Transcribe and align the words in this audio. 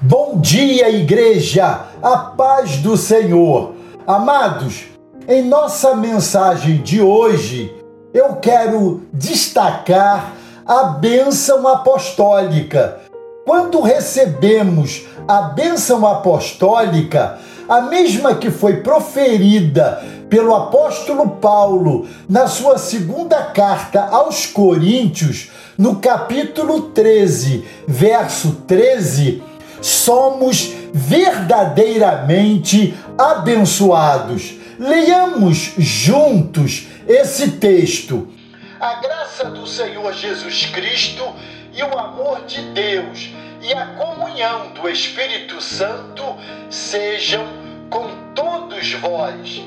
Bom 0.00 0.38
dia, 0.38 0.88
igreja, 0.90 1.86
a 2.00 2.16
paz 2.18 2.76
do 2.76 2.96
Senhor. 2.96 3.72
Amados, 4.06 4.84
em 5.26 5.42
nossa 5.42 5.96
mensagem 5.96 6.76
de 6.76 7.02
hoje, 7.02 7.74
eu 8.14 8.36
quero 8.36 9.02
destacar 9.12 10.34
a 10.64 10.84
bênção 10.84 11.66
apostólica. 11.66 13.00
Quando 13.44 13.80
recebemos 13.80 15.04
a 15.26 15.42
bênção 15.42 16.06
apostólica, 16.06 17.36
a 17.68 17.80
mesma 17.80 18.36
que 18.36 18.52
foi 18.52 18.76
proferida 18.76 20.00
pelo 20.30 20.54
apóstolo 20.54 21.28
Paulo 21.28 22.06
na 22.28 22.46
sua 22.46 22.78
segunda 22.78 23.46
carta 23.46 24.02
aos 24.12 24.46
Coríntios, 24.46 25.50
no 25.76 25.96
capítulo 25.96 26.82
13, 26.82 27.64
verso 27.88 28.62
13, 28.64 29.42
somos 29.80 30.72
verdadeiramente 30.92 32.94
abençoados. 33.16 34.54
Leiamos 34.78 35.72
juntos 35.78 36.86
esse 37.06 37.52
texto. 37.52 38.28
A 38.80 39.00
graça 39.00 39.46
do 39.46 39.66
Senhor 39.66 40.12
Jesus 40.12 40.66
Cristo 40.66 41.24
e 41.74 41.82
o 41.82 41.98
amor 41.98 42.44
de 42.46 42.62
Deus 42.72 43.30
e 43.60 43.72
a 43.72 43.86
comunhão 43.96 44.72
do 44.72 44.88
Espírito 44.88 45.60
Santo 45.60 46.22
sejam 46.70 47.44
com 47.90 48.08
todos 48.34 48.92
vós. 48.94 49.62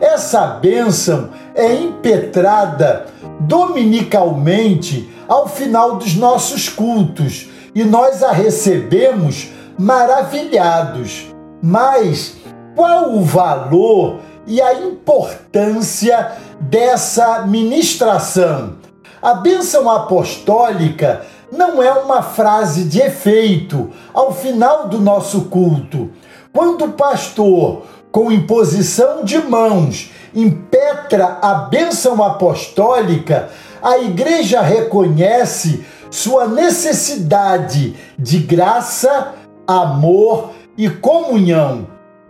Essa 0.00 0.46
bênção 0.46 1.30
é 1.54 1.74
impetrada 1.74 3.06
dominicalmente 3.40 5.10
ao 5.28 5.48
final 5.48 5.96
dos 5.96 6.14
nossos 6.14 6.68
cultos 6.68 7.48
e 7.74 7.84
nós 7.84 8.22
a 8.22 8.30
recebemos 8.30 9.50
maravilhados. 9.78 11.26
Mas 11.62 12.36
qual 12.74 13.12
o 13.12 13.22
valor 13.22 14.20
e 14.46 14.60
a 14.60 14.74
importância 14.74 16.32
dessa 16.60 17.46
ministração? 17.46 18.76
A 19.20 19.34
bênção 19.34 19.90
apostólica 19.90 21.24
não 21.50 21.82
é 21.82 21.92
uma 21.92 22.22
frase 22.22 22.84
de 22.84 23.00
efeito 23.00 23.90
ao 24.12 24.34
final 24.34 24.88
do 24.88 25.00
nosso 25.00 25.42
culto. 25.42 26.10
Quando 26.52 26.84
o 26.84 26.92
pastor, 26.92 27.82
com 28.12 28.30
imposição 28.30 29.24
de 29.24 29.38
mãos, 29.38 30.10
impetra 30.34 31.38
a 31.40 31.54
bênção 31.54 32.22
apostólica, 32.22 33.48
a 33.82 33.98
igreja 33.98 34.60
reconhece 34.60 35.84
sua 36.14 36.46
necessidade 36.46 37.96
de 38.16 38.38
graça, 38.38 39.34
amor 39.66 40.52
e 40.78 40.88
comunhão. 40.88 41.88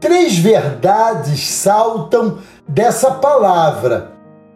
Três 0.00 0.38
verdades 0.38 1.46
saltam 1.46 2.38
dessa 2.66 3.10
palavra. 3.10 4.12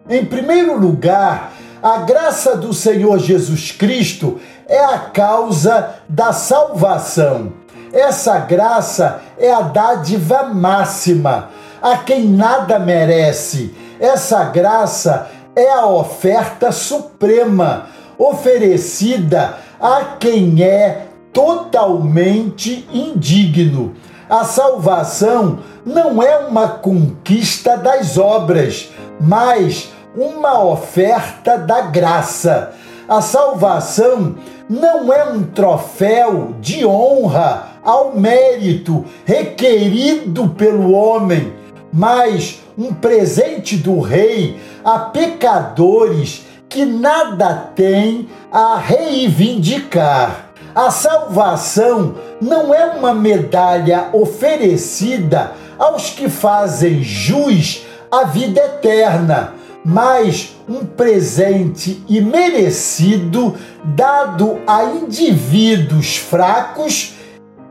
Em 0.08 0.24
primeiro 0.24 0.74
lugar, 0.78 1.52
a 1.82 1.98
graça 1.98 2.56
do 2.56 2.72
Senhor 2.72 3.18
Jesus 3.18 3.70
Cristo 3.70 4.40
é 4.66 4.82
a 4.82 4.98
causa 4.98 5.96
da 6.08 6.32
salvação. 6.32 7.52
Essa 7.92 8.38
graça 8.38 9.20
é 9.38 9.52
a 9.52 9.60
dádiva 9.60 10.44
máxima, 10.44 11.50
a 11.82 11.98
quem 11.98 12.26
nada 12.26 12.78
merece. 12.78 13.74
Essa 14.00 14.44
graça 14.44 15.28
é 15.54 15.70
a 15.70 15.84
oferta 15.84 16.72
suprema 16.72 17.99
oferecida 18.20 19.58
a 19.80 20.16
quem 20.20 20.62
é 20.62 21.06
totalmente 21.32 22.86
indigno. 22.92 23.94
A 24.28 24.44
salvação 24.44 25.60
não 25.86 26.22
é 26.22 26.36
uma 26.40 26.68
conquista 26.68 27.78
das 27.78 28.18
obras, 28.18 28.90
mas 29.18 29.90
uma 30.14 30.62
oferta 30.62 31.56
da 31.56 31.80
graça. 31.80 32.72
A 33.08 33.22
salvação 33.22 34.36
não 34.68 35.12
é 35.12 35.24
um 35.24 35.42
troféu 35.42 36.54
de 36.60 36.84
honra 36.84 37.70
ao 37.82 38.14
mérito 38.14 39.04
requerido 39.24 40.48
pelo 40.50 40.92
homem, 40.92 41.52
mas 41.92 42.60
um 42.76 42.92
presente 42.92 43.76
do 43.76 43.98
Rei 43.98 44.60
a 44.84 44.98
pecadores 44.98 46.49
que 46.70 46.84
nada 46.84 47.72
tem 47.74 48.28
a 48.50 48.78
reivindicar. 48.78 50.52
A 50.72 50.88
salvação 50.90 52.14
não 52.40 52.72
é 52.72 52.86
uma 52.92 53.12
medalha 53.12 54.08
oferecida 54.12 55.52
aos 55.76 56.10
que 56.10 56.28
fazem 56.28 57.02
jus 57.02 57.82
à 58.10 58.22
vida 58.24 58.60
eterna, 58.60 59.54
mas 59.84 60.54
um 60.68 60.86
presente 60.86 62.02
imerecido 62.08 63.56
dado 63.82 64.60
a 64.64 64.84
indivíduos 64.84 66.16
fracos, 66.18 67.14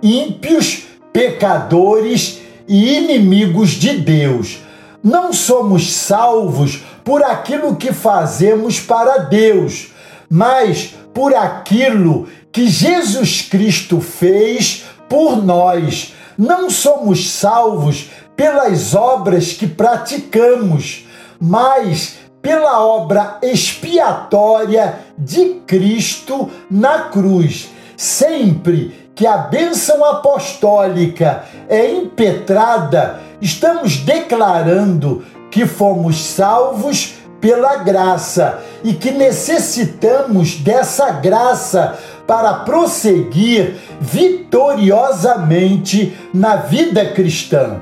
ímpios, 0.03 0.87
pecadores 1.13 2.41
e 2.67 2.97
inimigos 2.97 3.69
de 3.71 3.93
Deus. 3.93 4.68
Não 5.03 5.31
somos 5.31 5.93
salvos 5.93 6.83
por 7.03 7.23
aquilo 7.23 7.75
que 7.75 7.93
fazemos 7.93 8.79
para 8.79 9.19
Deus, 9.19 9.93
mas 10.29 10.95
por 11.13 11.33
aquilo 11.33 12.27
que 12.51 12.67
Jesus 12.67 13.41
Cristo 13.41 14.01
fez 14.01 14.85
por 15.07 15.43
nós. 15.43 16.13
Não 16.37 16.69
somos 16.69 17.31
salvos 17.31 18.09
pelas 18.35 18.93
obras 18.93 19.53
que 19.53 19.67
praticamos, 19.67 21.05
mas 21.39 22.19
pela 22.41 22.83
obra 22.83 23.37
expiatória 23.41 24.99
de 25.17 25.61
Cristo 25.65 26.49
na 26.69 27.09
cruz. 27.09 27.69
Sempre 27.97 29.09
que 29.13 29.27
a 29.27 29.37
bênção 29.37 30.05
apostólica 30.05 31.43
é 31.67 31.91
impetrada, 31.91 33.19
estamos 33.41 33.97
declarando 33.97 35.23
que 35.49 35.65
fomos 35.65 36.23
salvos 36.23 37.15
pela 37.41 37.77
graça 37.77 38.61
e 38.83 38.93
que 38.93 39.11
necessitamos 39.11 40.55
dessa 40.55 41.11
graça 41.11 41.97
para 42.27 42.53
prosseguir 42.53 43.77
vitoriosamente 43.99 46.15
na 46.33 46.57
vida 46.57 47.13
cristã. 47.13 47.79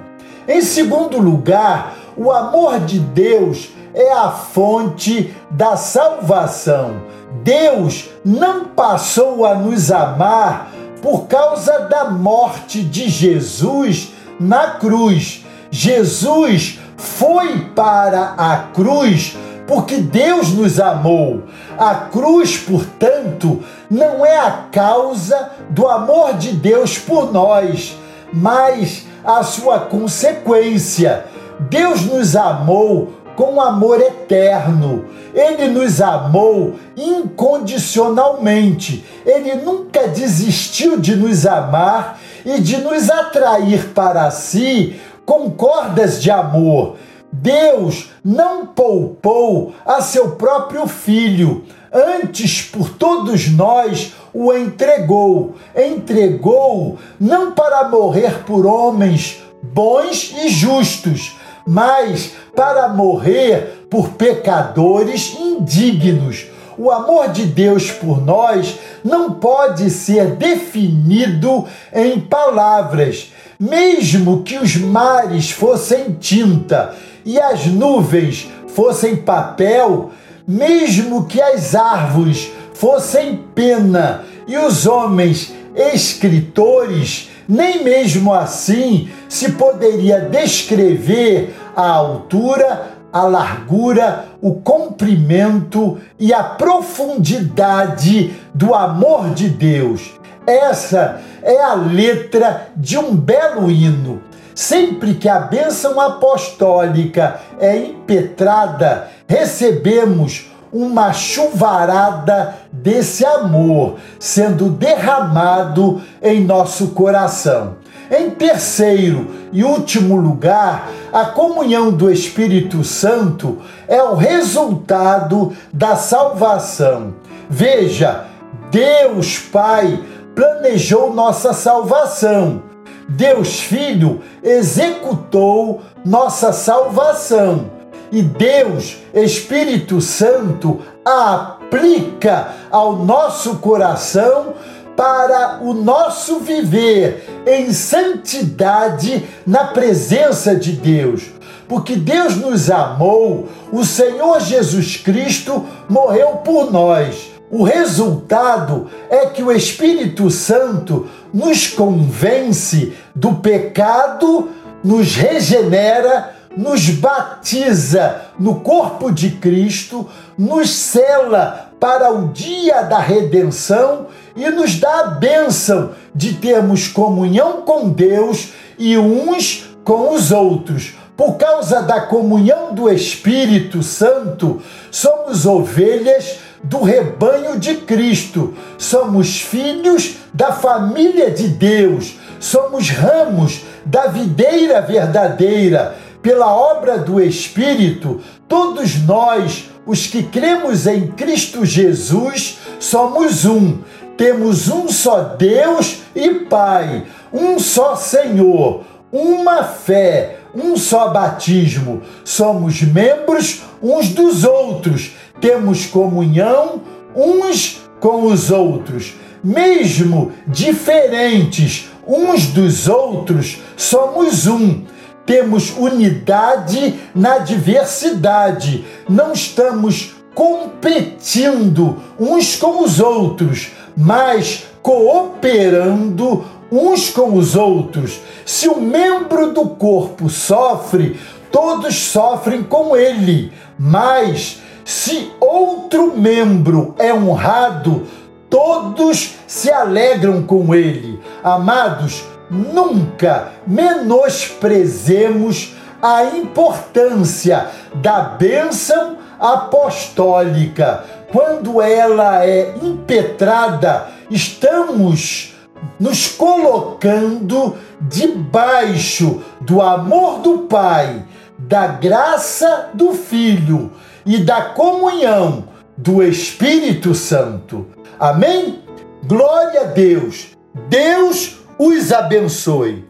Em 0.48 0.62
segundo 0.62 1.18
lugar, 1.18 1.98
o 2.16 2.32
amor 2.32 2.80
de 2.80 3.00
Deus 3.00 3.70
é 3.94 4.14
a 4.14 4.32
fonte 4.32 5.36
da 5.52 5.76
salvação. 5.76 7.02
Deus 7.44 8.10
não 8.24 8.64
passou 8.66 9.46
a 9.46 9.56
nos 9.56 9.92
amar 9.92 10.72
por 11.02 11.28
causa 11.28 11.82
da 11.82 12.10
morte 12.10 12.82
de 12.82 13.10
Jesus 13.10 14.14
na 14.40 14.72
cruz. 14.72 15.46
Jesus 15.70 16.80
foi 16.98 17.70
para 17.76 18.34
a 18.38 18.58
cruz 18.74 19.38
porque 19.68 19.98
Deus 19.98 20.54
nos 20.54 20.80
amou. 20.80 21.44
A 21.78 21.94
cruz, 21.94 22.58
portanto, 22.58 23.62
não 23.92 24.26
é 24.26 24.40
a 24.40 24.64
causa 24.72 25.52
do 25.70 25.88
amor 25.88 26.34
de 26.36 26.54
Deus 26.54 26.98
por 26.98 27.32
nós, 27.32 27.96
mas 28.34 29.06
a 29.24 29.44
sua 29.44 29.82
consequência. 29.82 31.26
Deus 31.60 32.04
nos 32.06 32.36
amou 32.36 33.14
com 33.36 33.62
amor 33.62 34.00
eterno. 34.00 35.06
Ele 35.34 35.68
nos 35.68 36.02
amou 36.02 36.76
incondicionalmente. 36.96 39.06
Ele 39.26 39.56
nunca 39.56 40.08
desistiu 40.08 40.98
de 40.98 41.14
nos 41.16 41.46
amar 41.46 42.20
e 42.46 42.62
de 42.62 42.78
nos 42.78 43.10
atrair 43.10 43.90
para 43.90 44.32
si 44.32 44.96
com 45.28 45.52
cordas 45.52 46.24
de 46.24 46.32
amor. 46.32 46.96
Deus 47.30 48.10
não 48.24 48.66
poupou 48.68 49.74
a 49.86 50.02
seu 50.02 50.32
próprio 50.32 50.88
filho, 50.88 51.66
antes 51.94 52.62
por 52.62 52.90
todos 52.92 53.50
nós 53.50 54.14
o 54.34 54.54
entregou. 54.54 55.56
Entregou 55.76 56.98
não 57.20 57.52
para 57.52 57.90
morrer 57.90 58.46
por 58.46 58.66
homens 58.66 59.44
bons 59.62 60.34
e 60.38 60.48
justos, 60.48 61.36
mas 61.68 62.32
para 62.56 62.88
morrer 62.88 63.86
por 63.90 64.12
pecadores 64.12 65.38
indignos. 65.38 66.46
O 66.78 66.90
amor 66.90 67.30
de 67.30 67.44
Deus 67.44 67.92
por 67.92 68.24
nós 68.24 68.80
não 69.04 69.34
pode 69.34 69.90
ser 69.90 70.36
definido 70.36 71.66
em 71.92 72.18
palavras 72.18 73.34
mesmo 73.60 74.44
que 74.44 74.58
os 74.58 74.76
mares 74.76 75.52
fossem 75.52 76.14
tinta 76.20 76.96
e 77.26 77.40
as 77.40 77.66
nuvens 77.66 78.50
fossem 78.68 79.16
papel, 79.16 80.12
mesmo 80.48 81.26
que 81.26 81.42
as 81.42 81.76
árvores 81.76 82.52
fossem 82.74 83.44
pena 83.56 84.24
e 84.48 84.58
os 84.58 84.86
homens 84.86 85.54
escritores, 85.76 87.30
nem 87.48 87.84
mesmo 87.84 88.34
assim 88.34 89.10
se 89.28 89.52
poderia 89.54 90.22
descrever 90.22 91.56
a 91.76 91.90
altura, 91.90 92.98
a 93.12 93.24
largura, 93.24 94.26
o 94.42 94.56
comprimento 94.56 95.98
e 96.20 96.34
a 96.34 96.44
profundidade 96.44 98.34
do 98.54 98.74
amor 98.74 99.32
de 99.32 99.50
Deus. 99.50 100.18
Essa 100.48 101.20
é 101.44 101.62
a 101.62 101.74
letra 101.74 102.70
de 102.78 102.98
um 102.98 103.14
belo 103.14 103.70
hino. 103.70 104.22
Sempre 104.56 105.16
que 105.16 105.28
a 105.28 105.42
bênção 105.42 106.00
apostólica 106.00 107.42
é 107.60 107.78
impetrada, 107.78 109.10
recebemos 109.28 110.50
uma 110.72 111.12
chuvarada 111.12 112.56
desse 112.72 113.26
amor 113.26 113.98
sendo 114.18 114.70
derramado 114.70 116.02
em 116.24 116.46
nosso 116.46 116.88
coração. 116.88 117.76
Em 118.10 118.30
terceiro 118.30 119.28
e 119.52 119.66
último 119.66 120.16
lugar, 120.16 120.90
a 121.12 121.26
comunhão 121.26 121.92
do 121.92 122.10
Espírito 122.10 122.86
Santo 122.86 123.58
é 123.86 124.02
o 124.02 124.16
resultado 124.16 125.52
da 125.74 125.98
salvação. 125.98 127.16
Veja, 127.50 128.26
Deus 128.72 129.40
Pai 129.40 130.00
planejou 130.38 131.12
nossa 131.12 131.52
salvação. 131.52 132.62
Deus 133.10 133.60
Filho 133.60 134.22
executou 134.44 135.82
nossa 136.06 136.54
salvação 136.54 137.72
e 138.12 138.22
Deus, 138.22 138.98
Espírito 139.16 140.00
Santo, 140.00 140.80
aplica 141.04 142.54
ao 142.70 142.98
nosso 142.98 143.56
coração 143.56 144.54
para 144.96 145.60
o 145.64 145.74
nosso 145.74 146.40
viver 146.40 147.44
em 147.48 147.74
santidade 147.74 149.28
na 149.46 149.66
presença 149.66 150.56
de 150.56 150.74
Deus. 150.74 151.32
Porque 151.68 151.96
Deus 151.96 152.36
nos 152.36 152.70
amou, 152.70 153.50
o 153.72 153.84
Senhor 153.84 154.40
Jesus 154.40 154.98
Cristo 154.98 155.66
morreu 155.90 156.38
por 156.38 156.72
nós. 156.72 157.37
O 157.50 157.64
resultado 157.64 158.90
é 159.10 159.28
que 159.28 159.42
o 159.42 159.52
Espírito 159.52 160.30
Santo 160.30 161.08
nos 161.34 161.68
convence 161.68 162.94
do 163.16 163.36
pecado, 163.36 164.50
nos 164.84 165.16
regenera, 165.16 166.36
nos 166.58 166.90
batiza 166.90 168.22
no 168.38 168.60
corpo 168.60 169.12
de 169.12 169.32
Cristo, 169.32 170.10
nos 170.38 170.72
cela 170.72 171.72
para 171.80 172.12
o 172.12 172.30
dia 172.30 172.82
da 172.82 173.00
redenção 173.00 174.08
e 174.36 174.50
nos 174.50 174.78
dá 174.78 175.00
a 175.02 175.08
bênção 175.12 175.92
de 176.14 176.34
termos 176.34 176.88
comunhão 176.88 177.62
com 177.62 177.90
Deus 177.90 178.50
e 178.78 178.98
uns 178.98 179.70
com 179.86 180.14
os 180.14 180.32
outros. 180.32 180.96
Por 181.16 181.38
causa 181.38 181.82
da 181.82 182.02
comunhão 182.02 182.76
do 182.76 182.90
Espírito 182.90 183.82
Santo, 183.82 184.62
somos 184.92 185.46
ovelhas 185.46 186.40
do 186.64 186.82
rebanho 186.82 187.60
de 187.60 187.76
Cristo, 187.76 188.54
somos 188.78 189.42
filhos 189.42 190.18
da 190.34 190.52
família 190.52 191.32
de 191.32 191.48
Deus, 191.48 192.18
somos 192.40 192.90
ramos 192.90 193.62
da 193.86 194.08
videira 194.08 194.82
verdadeira 194.82 195.96
pela 196.22 196.54
obra 196.54 196.98
do 196.98 197.22
Espírito, 197.22 198.22
todos 198.48 199.02
nós, 199.06 199.70
os 199.86 200.08
que 200.08 200.24
cremos 200.24 200.86
em 200.86 201.08
Cristo 201.08 201.66
Jesus, 201.66 202.58
somos 202.80 203.46
um. 203.46 203.80
Temos 204.18 204.68
um 204.68 204.90
só 204.90 205.22
Deus 205.22 206.00
e 206.16 206.30
Pai, 206.46 207.06
um 207.32 207.60
só 207.60 207.96
Senhor, 207.96 208.84
uma 209.12 209.64
fé, 209.64 210.40
um 210.54 210.76
só 210.76 211.10
batismo. 211.10 212.02
Somos 212.26 212.82
membros 212.82 213.62
uns 213.82 214.10
dos 214.10 214.44
outros, 214.44 215.12
temos 215.40 215.86
comunhão 215.86 216.82
uns 217.16 217.82
com 218.00 218.26
os 218.26 218.52
outros. 218.52 219.14
Mesmo 219.44 220.32
diferentes 220.48 221.90
uns 222.06 222.48
dos 222.48 222.88
outros, 222.88 223.60
somos 223.76 224.48
um 224.48 224.84
temos 225.28 225.76
unidade 225.78 226.98
na 227.14 227.40
diversidade, 227.40 228.86
não 229.10 229.34
estamos 229.34 230.16
competindo 230.34 232.02
uns 232.18 232.56
com 232.56 232.82
os 232.82 233.02
outros, 233.02 233.72
mas 233.96 234.68
cooperando 234.82 236.46
uns 236.72 237.10
com 237.10 237.36
os 237.36 237.58
outros. 237.58 238.22
Se 238.46 238.70
um 238.70 238.80
membro 238.80 239.52
do 239.52 239.68
corpo 239.72 240.30
sofre, 240.30 241.20
todos 241.52 241.96
sofrem 241.96 242.64
com 242.64 242.96
ele, 242.96 243.52
mas 243.78 244.62
se 244.88 245.32
outro 245.42 246.16
membro 246.16 246.96
é 246.98 247.14
honrado, 247.14 248.08
todos 248.50 249.36
se 249.46 249.70
alegram 249.70 250.44
com 250.44 250.74
ele. 250.74 251.20
Amados, 251.44 252.24
nunca 252.50 253.50
menosprezemos 253.68 255.76
a 256.02 256.24
importância 256.38 257.68
da 257.96 258.22
bênção 258.22 259.18
apostólica. 259.38 261.04
Quando 261.34 261.82
ela 261.82 262.46
é 262.46 262.74
impetrada, 262.82 264.08
estamos 264.32 265.54
nos 266.00 266.30
colocando 266.30 267.76
debaixo 268.00 269.44
do 269.60 269.82
amor 269.82 270.40
do 270.40 270.60
Pai, 270.60 271.26
da 271.60 271.88
graça 271.88 272.92
do 272.94 273.12
Filho 273.12 273.92
e 274.28 274.38
da 274.38 274.62
comunhão 274.62 275.70
do 275.98 276.22
Espírito 276.22 277.16
Santo. 277.16 277.88
Amém? 278.20 278.84
Glória 279.26 279.82
a 279.82 279.86
Deus. 279.86 280.50
Deus 280.90 281.60
os 281.80 282.12
abençoe. 282.12 283.07